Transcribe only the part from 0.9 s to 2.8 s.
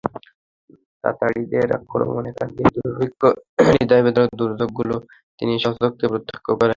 তাতারীদের আক্রমণ, একাধিক